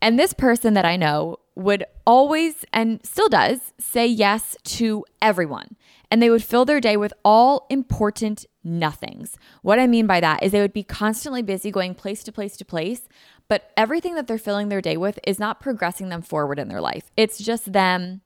[0.00, 5.76] And this person that I know would always and still does say yes to everyone.
[6.10, 9.36] And they would fill their day with all important nothings.
[9.62, 12.56] What I mean by that is they would be constantly busy going place to place
[12.58, 13.08] to place,
[13.48, 16.80] but everything that they're filling their day with is not progressing them forward in their
[16.80, 17.10] life.
[17.16, 18.20] It's just them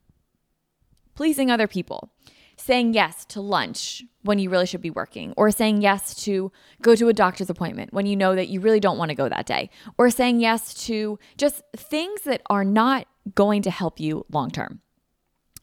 [1.15, 2.11] pleasing other people,
[2.57, 6.51] saying yes to lunch when you really should be working, or saying yes to
[6.81, 9.29] go to a doctor's appointment when you know that you really don't want to go
[9.29, 14.25] that day, or saying yes to just things that are not going to help you
[14.31, 14.81] long term.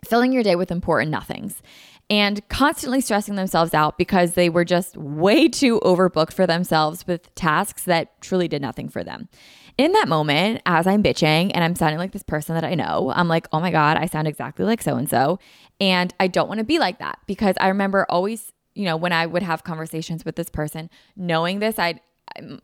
[0.05, 1.61] Filling your day with important nothings
[2.09, 7.33] and constantly stressing themselves out because they were just way too overbooked for themselves with
[7.35, 9.29] tasks that truly did nothing for them.
[9.77, 13.13] In that moment, as I'm bitching and I'm sounding like this person that I know,
[13.15, 15.39] I'm like, oh my God, I sound exactly like so and so.
[15.79, 19.13] And I don't want to be like that because I remember always, you know, when
[19.13, 22.01] I would have conversations with this person, knowing this, I'd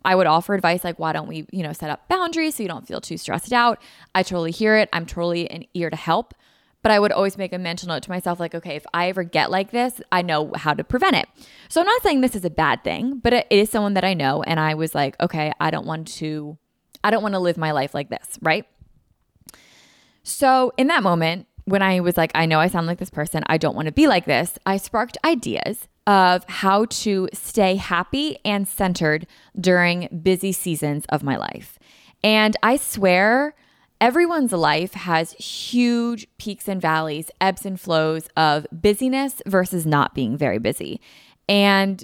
[0.03, 2.69] I would offer advice like, why don't we, you know, set up boundaries so you
[2.69, 3.81] don't feel too stressed out?
[4.13, 4.89] I totally hear it.
[4.93, 6.33] I'm totally an ear to help.
[6.85, 9.23] But I would always make a mental note to myself, like, okay, if I ever
[9.23, 11.27] get like this, I know how to prevent it.
[11.67, 14.13] So I'm not saying this is a bad thing, but it is someone that I
[14.13, 14.43] know.
[14.43, 16.59] And I was like, okay, I don't want to,
[17.03, 18.67] I don't want to live my life like this, right?
[20.21, 23.43] So in that moment, when I was like, I know I sound like this person,
[23.47, 28.37] I don't want to be like this, I sparked ideas of how to stay happy
[28.45, 29.25] and centered
[29.59, 31.79] during busy seasons of my life.
[32.23, 33.55] And I swear,
[34.01, 40.37] Everyone's life has huge peaks and valleys, ebbs and flows of busyness versus not being
[40.37, 40.99] very busy.
[41.47, 42.03] And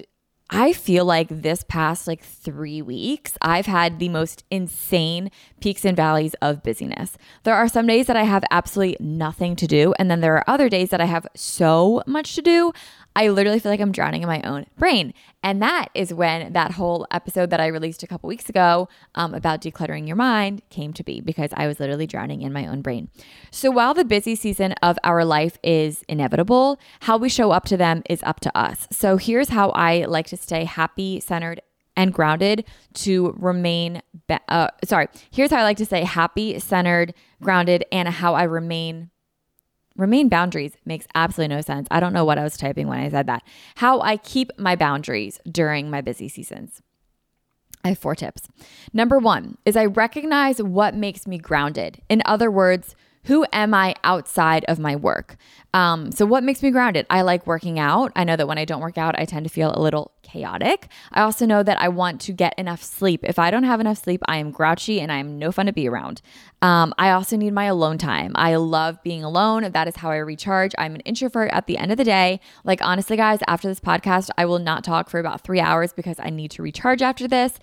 [0.54, 5.30] I feel like this past like three weeks, I've had the most insane
[5.60, 7.16] peaks and valleys of busyness.
[7.44, 9.94] There are some days that I have absolutely nothing to do.
[9.98, 12.72] And then there are other days that I have so much to do.
[13.14, 15.12] I literally feel like I'm drowning in my own brain.
[15.42, 19.34] And that is when that whole episode that I released a couple weeks ago um,
[19.34, 22.80] about decluttering your mind came to be because I was literally drowning in my own
[22.80, 23.10] brain.
[23.50, 27.76] So while the busy season of our life is inevitable, how we show up to
[27.76, 28.86] them is up to us.
[28.90, 31.60] So here's how I like to stay happy, centered,
[31.96, 32.64] and grounded
[32.94, 37.12] to remain be- uh, sorry here's how i like to say happy centered
[37.42, 39.10] grounded and how i remain
[39.96, 41.86] remain boundaries makes absolutely no sense.
[41.90, 43.42] I don't know what i was typing when i said that.
[43.76, 46.82] How i keep my boundaries during my busy seasons.
[47.84, 48.48] I have four tips.
[48.92, 52.02] Number one is i recognize what makes me grounded.
[52.08, 55.36] In other words who am I outside of my work?
[55.74, 57.06] Um, so, what makes me grounded?
[57.08, 58.12] I like working out.
[58.16, 60.88] I know that when I don't work out, I tend to feel a little chaotic.
[61.12, 63.20] I also know that I want to get enough sleep.
[63.22, 65.72] If I don't have enough sleep, I am grouchy and I am no fun to
[65.72, 66.20] be around.
[66.60, 68.32] Um, I also need my alone time.
[68.34, 69.70] I love being alone.
[69.70, 70.72] That is how I recharge.
[70.76, 72.40] I'm an introvert at the end of the day.
[72.64, 76.18] Like, honestly, guys, after this podcast, I will not talk for about three hours because
[76.18, 77.58] I need to recharge after this.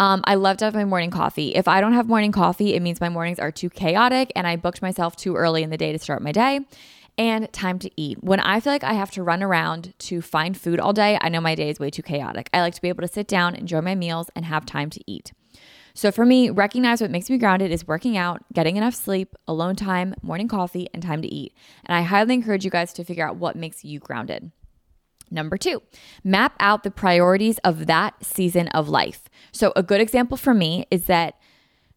[0.00, 1.54] Um, I love to have my morning coffee.
[1.54, 4.56] If I don't have morning coffee, it means my mornings are too chaotic and I
[4.56, 6.60] booked myself too early in the day to start my day.
[7.16, 8.24] And time to eat.
[8.24, 11.28] When I feel like I have to run around to find food all day, I
[11.28, 12.50] know my day is way too chaotic.
[12.52, 15.00] I like to be able to sit down, enjoy my meals, and have time to
[15.06, 15.32] eat.
[15.94, 19.76] So for me, recognize what makes me grounded is working out, getting enough sleep, alone
[19.76, 21.54] time, morning coffee, and time to eat.
[21.84, 24.50] And I highly encourage you guys to figure out what makes you grounded.
[25.30, 25.82] Number two,
[26.22, 29.28] map out the priorities of that season of life.
[29.52, 31.38] So, a good example for me is that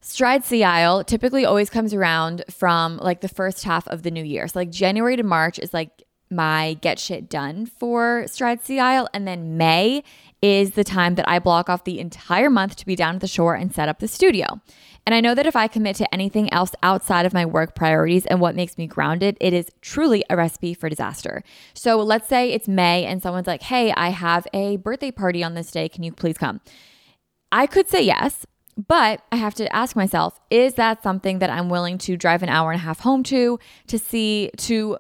[0.01, 4.23] Stride Sea Isle typically always comes around from like the first half of the new
[4.23, 4.47] year.
[4.47, 9.07] So, like January to March is like my get shit done for Stride Sea Isle.
[9.13, 10.03] And then May
[10.41, 13.27] is the time that I block off the entire month to be down at the
[13.27, 14.61] shore and set up the studio.
[15.07, 18.25] And I know that if I commit to anything else outside of my work priorities
[18.25, 21.43] and what makes me grounded, it is truly a recipe for disaster.
[21.73, 25.53] So let's say it's May and someone's like, hey, I have a birthday party on
[25.53, 25.87] this day.
[25.87, 26.59] Can you please come?
[27.53, 28.45] I could say yes,
[28.75, 32.49] but I have to ask myself, is that something that I'm willing to drive an
[32.49, 34.97] hour and a half home to, to see, to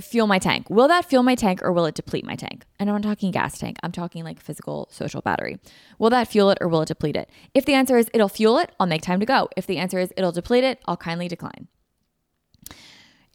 [0.00, 0.68] fuel my tank.
[0.70, 2.64] Will that fuel my tank or will it deplete my tank?
[2.78, 3.78] And I'm not talking gas tank.
[3.82, 5.58] I'm talking like physical social battery.
[5.98, 7.30] Will that fuel it or will it deplete it?
[7.54, 9.48] If the answer is it'll fuel it, I'll make time to go.
[9.56, 11.68] If the answer is it'll deplete it, I'll kindly decline.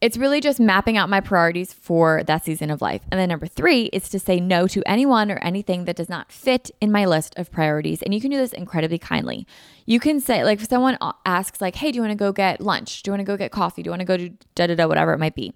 [0.01, 3.01] It's really just mapping out my priorities for that season of life.
[3.11, 6.33] And then number three is to say no to anyone or anything that does not
[6.33, 8.03] fit in my list of priorities.
[8.03, 9.47] And you can do this incredibly kindly.
[9.85, 12.59] You can say, like, if someone asks, like, hey, do you want to go get
[12.59, 13.03] lunch?
[13.03, 13.83] Do you want to go get coffee?
[13.83, 15.53] Do you want to go do da da da, whatever it might be?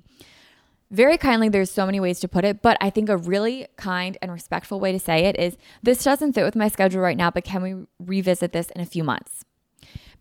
[0.91, 4.17] Very kindly, there's so many ways to put it, but I think a really kind
[4.21, 7.29] and respectful way to say it is this doesn't fit with my schedule right now,
[7.29, 9.45] but can we revisit this in a few months?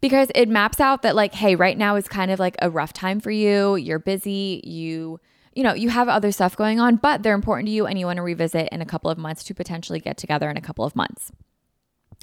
[0.00, 2.92] Because it maps out that, like, hey, right now is kind of like a rough
[2.92, 3.74] time for you.
[3.76, 4.62] You're busy.
[4.64, 5.18] You,
[5.54, 8.06] you know, you have other stuff going on, but they're important to you and you
[8.06, 10.84] want to revisit in a couple of months to potentially get together in a couple
[10.84, 11.32] of months.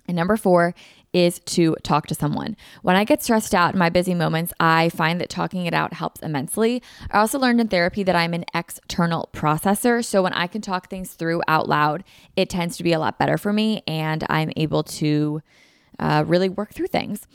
[0.07, 0.75] And number four
[1.15, 2.57] is to talk to someone.
[2.81, 5.93] When I get stressed out in my busy moments, I find that talking it out
[5.93, 6.83] helps immensely.
[7.09, 10.03] I also learned in therapy that I'm an external processor.
[10.03, 12.03] So when I can talk things through out loud,
[12.35, 15.41] it tends to be a lot better for me and I'm able to
[15.99, 17.25] uh, really work through things.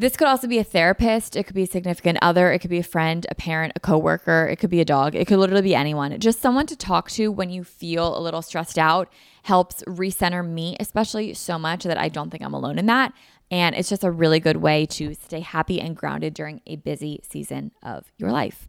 [0.00, 2.78] This could also be a therapist, it could be a significant other, it could be
[2.78, 5.74] a friend, a parent, a coworker, it could be a dog, it could literally be
[5.74, 6.16] anyone.
[6.20, 9.12] Just someone to talk to when you feel a little stressed out
[9.48, 13.14] helps recenter me, especially so much that I don't think I'm alone in that.
[13.50, 17.20] And it's just a really good way to stay happy and grounded during a busy
[17.22, 18.68] season of your life.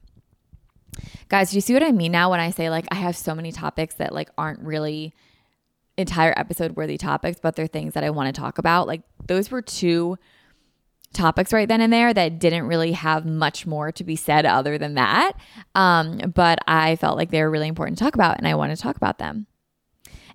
[1.27, 3.35] Guys, do you see what I mean now when I say like I have so
[3.35, 5.13] many topics that like aren't really
[5.97, 8.87] entire episode worthy topics, but they're things that I want to talk about?
[8.87, 10.17] Like those were two
[11.11, 14.77] topics right then and there that didn't really have much more to be said other
[14.77, 15.33] than that.
[15.75, 18.73] Um, but I felt like they were really important to talk about and I want
[18.73, 19.45] to talk about them.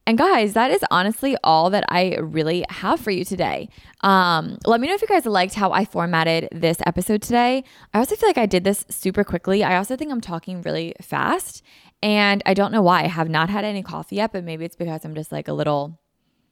[0.06, 3.70] And guys, that is honestly all that I really have for you today.
[4.02, 7.64] Um, let me know if you guys liked how I formatted this episode today.
[7.94, 9.64] I also feel like I did this super quickly.
[9.64, 11.62] I also think I'm talking really fast.
[12.02, 13.04] And I don't know why.
[13.04, 15.54] I have not had any coffee yet, but maybe it's because I'm just like a
[15.54, 15.98] little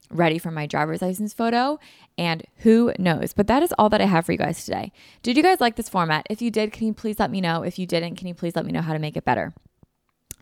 [0.09, 1.79] ready for my driver's license photo.
[2.17, 3.33] And who knows?
[3.33, 4.91] But that is all that I have for you guys today.
[5.21, 6.25] Did you guys like this format?
[6.27, 7.61] If you did, can you please let me know?
[7.61, 9.53] If you didn't, can you please let me know how to make it better?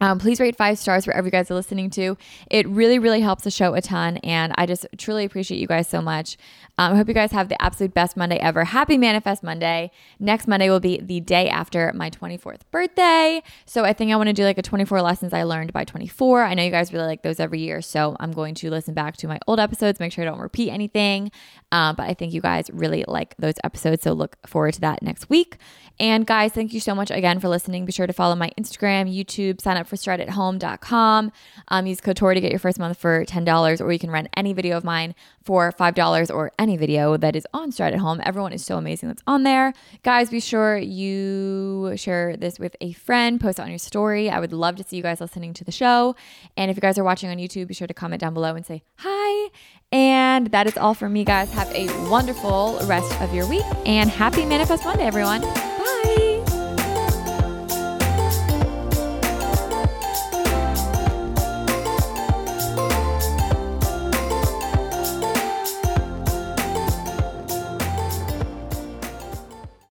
[0.02, 2.18] Um, please rate five stars wherever you guys are listening to.
[2.50, 4.18] It really, really helps the show a ton.
[4.18, 6.38] And I just truly appreciate you guys so much.
[6.80, 8.64] Um, I hope you guys have the absolute best Monday ever.
[8.64, 9.92] Happy Manifest Monday.
[10.20, 13.44] Next Monday will be the day after my 24th birthday.
[13.68, 16.44] So I think I want to do like a 24 lessons I learned by 24.
[16.44, 17.84] I know you guys really like those every year.
[17.84, 20.72] So I'm going to listen back to my old episodes, make sure I don't repeat
[20.72, 21.32] anything.
[21.72, 24.02] Um, but I think you guys really like those episodes.
[24.02, 25.58] So look forward to that next week.
[26.00, 27.86] And guys, thank you so much again for listening.
[27.86, 31.32] Be sure to follow my Instagram, YouTube, sign up for strideathome.com.
[31.68, 34.30] Um, use code Tori to get your first month for $10, or you can rent
[34.36, 35.14] any video of mine
[35.44, 38.22] for $5 or any video that is on Stride at Home.
[38.24, 39.74] Everyone is so amazing that's on there.
[40.04, 44.30] Guys, be sure you share this with a friend, post it on your story.
[44.30, 46.16] I would love to see you guys listening to the show.
[46.56, 48.66] And if you guys are watching on YouTube, be sure to comment down below and
[48.66, 49.50] say hi.
[49.92, 51.52] And that is all from me, guys.
[51.52, 55.71] Have a wonderful rest of your week and happy Manifest Monday, everyone.